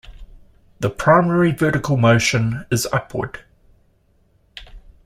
[0.79, 3.41] The primary vertical motion is upward.